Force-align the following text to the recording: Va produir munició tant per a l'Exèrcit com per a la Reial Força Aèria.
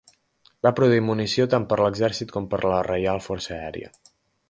Va 0.67 0.71
produir 0.79 1.03
munició 1.09 1.47
tant 1.55 1.69
per 1.73 1.79
a 1.81 1.83
l'Exèrcit 1.85 2.35
com 2.39 2.51
per 2.55 2.63
a 2.65 2.75
la 2.75 2.83
Reial 2.91 3.25
Força 3.31 3.57
Aèria. 3.63 3.97